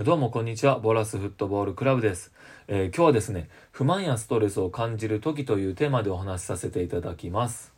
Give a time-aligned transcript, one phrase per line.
[0.00, 0.78] どうもこんにちは。
[0.78, 2.32] ボラスフットボールクラブです、
[2.68, 7.74] えー今日はですね、不満やストレスを感じる時というテーマでお話しさせていただきます。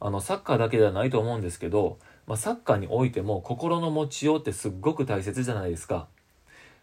[0.00, 6.08] あの、サッカーだけではないと思うんですけど、まあ、サッカーにおいても心の持ちようってすっごく大切じゃないですか。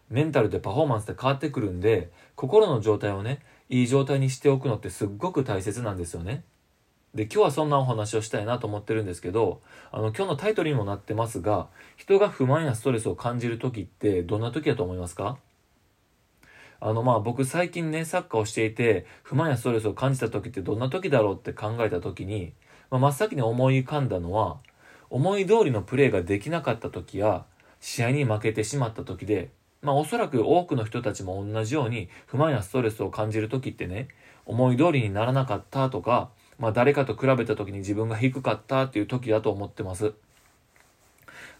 [0.08, 6.42] メンタルでパフォーマンスで変わってくるんで、心の状態をね、いい状態にしておくのってすっごく大切なんですよね。
[7.14, 9.60] で、今日はそんなお話をしたいなと思ってるんですけど、
[9.92, 15.38] あの、今日のタイトルにもなってますが、人が不満やストレスを感じる時ってどんな時だと思いますか？
[16.80, 22.52] あの、まあ僕最近ね、サッカーをしていて、不満やストレスを感じた時ってどんな時だろうって考えた時に、
[22.90, 24.58] まあ、真っ先に思い浮かんだのは、
[25.08, 27.44] 思い通りのプレーができなかった時や、
[27.80, 29.50] 試合に負けてしまった時で、
[29.82, 34.08] まあおそらく多くの人たちも同じように不満やストレスを感じる時ってね、
[34.46, 40.14] 思い通りにならなかったとか、まあ誰かと比べた時に自分が低かったっていう時だと思ってます。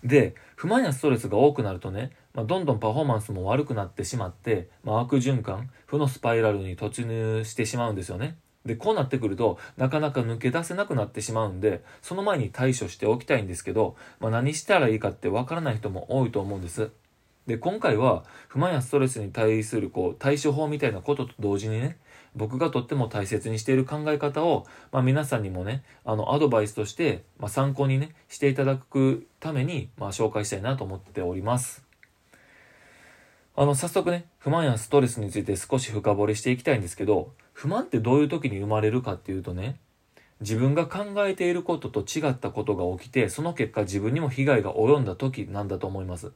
[0.05, 8.37] で、不満やストレスが多くなるとね、まあ、どんどんパフォーマンスも悪くなってしまって、まあ、悪循環、負のスパイラルに突入してしまうんですよね。
[8.67, 16.91] で、こうなってくると、なかなか抜け出せなくなってしまうんで、その前に対処しておきたいんですけど、まあ、何したらいいかってわからない人も多いと思うんです。
[17.47, 21.99] で、今回は、不満やストレスに対する、こう、対処法みたいなことと同時にね、
[22.37, 31.85] 僕がとっても大切にしている考え方を、まあ、皆さんにもね、あの、アドバイスとして、まあ、参考にね、していただくために、まあ、紹介したいなと思っております。
[33.57, 39.79] あの、早速ね、不満やストレスについて少し深掘りしていきたいんですけど、不満ってどういう時に生まれるかっていうとね、
[40.41, 46.33] 自分が考えていることと違ったことが起きて、その結果自分にも被害が及んだ時なんだと思います。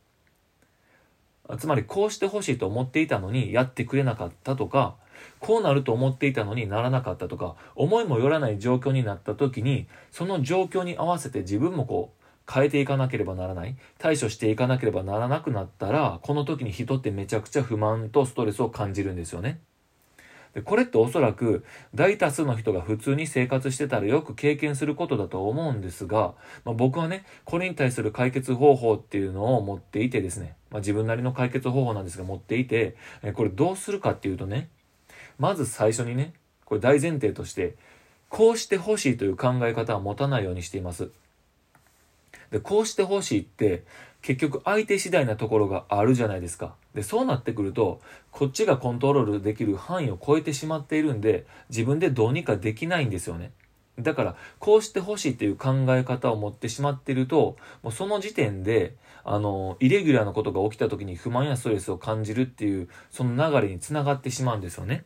[1.59, 4.97] つまりこうしてほしいと思っていたのにやってくれなかったとか、
[5.41, 19.61] こうなると思っていたのにならなかったとか、思いもよらない状況になった時に、その状況に合わせて自分もこう、変えていかなければならない、対処していかなければならなくなったら、この時に人ってめちゃくちゃ不満とストレスを感じるんですよね。
[20.55, 26.35] でこれっておそらく大多数の人が普通に生活してたらよく経験することだと思うんですが、
[26.65, 32.97] まあ、僕はねこれに対する解決方法っていうのを持っていてですね、まあ、自分なりの解決方法なんですが持っていて
[33.35, 34.69] これどうするかっていうとね
[35.39, 36.33] まず最初にね
[36.65, 37.77] これ大前提として
[38.29, 41.11] こうしてほしいという考え方は持たないようにしています
[42.51, 43.85] でこうしてほしいって
[44.23, 46.75] 結局相手次第なところがあるじゃないですか。
[46.95, 48.01] で、そうなってくると、
[48.31, 53.53] こっちがコントロールできる範囲を超えてしまっているんで、自分でどうにかできないんですよね。
[53.99, 65.05] だから、こうしてほしいっていう考え方を持ってしまっていると、もうその時点で、あの、イレギュラーなことが起きた時に不満やストレスを感じるっていう、その流れにつながってしまうんですよね。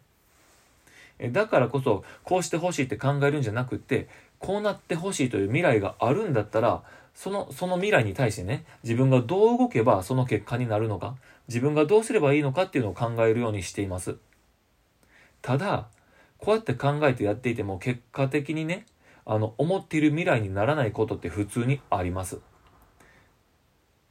[1.31, 6.83] だからこそ、こうしてほしいって考えるんじゃなくて、こうなってほしいという未来があるんだったら、
[7.15, 11.17] その、その未来に対してね、自分がどう動けばその結果になるのか、
[11.49, 14.17] 自分がどうすればいいのかっていうのを考えるようにしています。
[15.43, 15.89] ただ、
[16.39, 18.87] こうやって考えてやっていても結果的にね、
[19.25, 22.41] あの、思っている未来にならないことって普通にあります。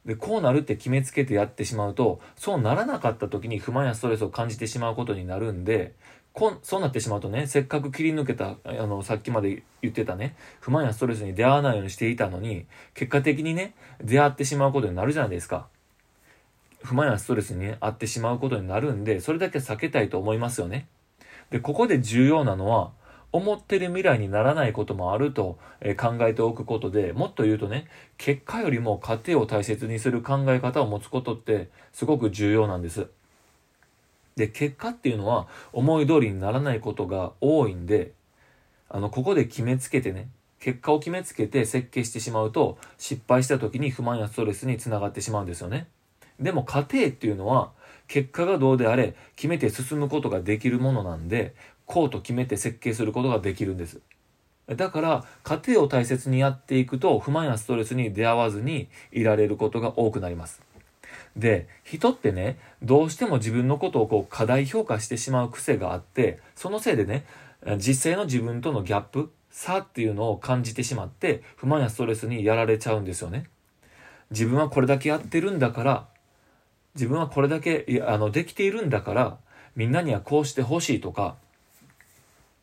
[0.06, 5.94] で、こうなるって決めつけてやってしまうと、そうならなかった時に不満やストレスを感じてしまうことになるんで、
[6.32, 15.66] こんそうなってしまうとね、せっかく切り抜けた、あの、さっきまで言ってたね、不満やストレスに出会わないようにしていたのに、結果的にね、出会ってしまうことになるじゃないですか。
[16.82, 20.86] 不満やストレスにね、遭ってしまうことになるんで、それだけ避けたいと思いますよね。
[21.50, 22.92] で、ここで重要なのは、
[23.30, 25.58] 思ってる未来にならないこともあると、
[25.98, 33.08] 考えておくことで、もっと言うとね、結果よりも過程を大切にする考え方を持つことってすごく重要なんです。
[34.36, 38.12] で、結果っていうのは思い通りにならないことが多いんで、
[38.88, 40.28] あの、ここで決めつけてね、
[40.58, 45.88] 結果を決めつけて設計してしまうと、失敗した時に不満やストレスにつながってしまうんですよね。
[46.38, 47.72] でも過程っていうのは、
[48.06, 51.54] 結果がどうであれ、決めて進むことができるものなんで、
[51.86, 54.00] こうと決めて設計することができるんです。
[54.68, 60.62] だから、過程を大切にやっていくと、不満やストレスに出会わずにいられることが多くなります。
[61.36, 67.24] で、人ってね、どうしても自分のことをこう過大評価してしまう癖があって、そのせいでね、
[67.78, 73.48] 実際の自分とのギャップ、差っていうのを感じてしまって、不満やストレスにやられちゃうんですよね。
[74.30, 76.06] 自分はこれだけやってるんだから、
[76.94, 79.38] 自分はこれだけあのできているんだから、
[79.76, 81.36] みんなにはこうしてほしいとか、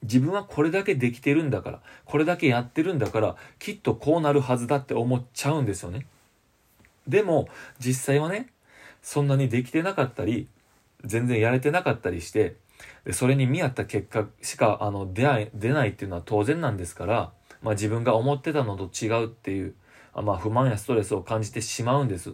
[0.04, 6.06] 自分はこれだけできてるんだから、これだけやってるんだから、きっとこうなるはずだって思っちゃうんですよね。
[7.10, 8.48] でも、実際はね、
[9.02, 10.48] そんなにできてなかったり、
[11.04, 12.56] 全然やれてなかったりして、
[13.04, 19.74] でそれに見合った結果しかあの出会い出ないっていうのは当然なんですから、まあ、自分が思ってたのと違うっていう、
[20.14, 22.34] あまあ、不満やストレスを感じてしまうんです。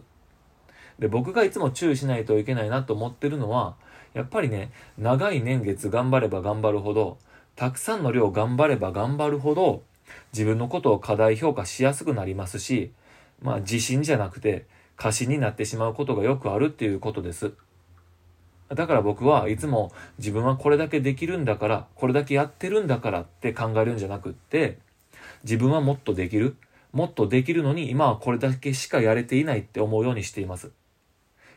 [0.99, 3.75] で、僕がいつも注意しないといけないなと思ってるのは、
[4.13, 7.17] やっぱりね、長い年月頑張れば頑張るほど、
[7.55, 9.83] たくさんの量頑張れば頑張るほど、
[10.31, 12.91] 自分のことを過大評価しやすくなりますし、
[13.41, 14.65] まあ自信じゃなくて
[14.95, 17.53] 過信になってしまうことがよくあるっていうことです。
[18.69, 24.79] だから僕はいつも自分はこれだけできるんだから、これだけやってるんだからって考えるんじゃなくって、
[25.43, 26.55] 自分はもっとできる。
[26.91, 30.71] もっとできるのに今はこれだけしかやれていないって思うようにしています。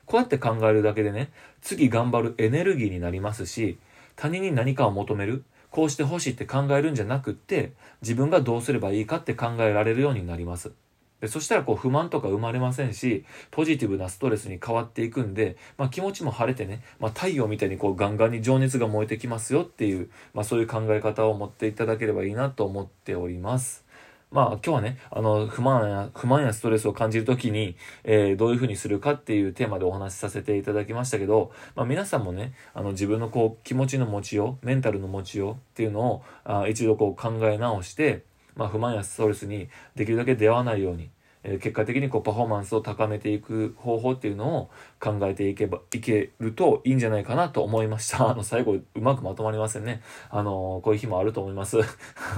[0.04, 1.30] こうやって考えるだけでね、
[1.62, 3.78] 次頑張るエネルギーになりますし、
[4.16, 7.72] 他人に何かを求める、こうしてほしいって考えるんじゃなくって、
[8.02, 10.72] 自分がどうすればいいかって考えられるようになります。
[11.20, 23.88] でそしたらこう不満とか生まれませんし、ポジティブなストレスに変わっていくんで、まあ、気持ちも晴れてね、まあ、太陽みたいにこうガンガンに情熱が燃えてきますよっていう、まあ、そういう考え方を持っていただければいいなと思っております。
[24.30, 38.24] まあ今日はね、あの、不満や、不満やストレスを感じるときに、えー、どういうふうにするかっていうテーマでお話しさせていただきましたけど、まあ皆さんもね、あの自分のこう気持ちの持ちよう、メンタルの持ちようっていうのをあ一度こう考え直して、
[38.58, 41.10] まあ不満やストレスにできるだけ出会わないように、
[41.44, 44.70] え結果的にこうパフォーマンスを高めていく方法っていうのを
[45.00, 48.26] 考えていけば、いけるといいんじゃないかなと思いました。
[48.30, 50.02] あの、最後、うまくまとまりませんね。
[50.30, 51.78] あの、こういう日もあると思います。
[51.78, 51.84] あ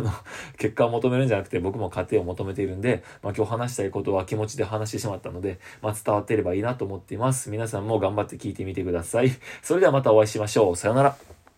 [0.02, 0.10] の、
[0.58, 7.50] 結果を求めるんじゃなくて僕も過程を求めているんで、まあ今日話したいことは気持ちで話してしまったので、まあ伝わっていればいいなと思っています。
[7.50, 9.30] 皆さんも頑張って聞いてみてください。
[9.62, 10.76] それではまたお会いしましょう。
[10.76, 11.39] さよなら。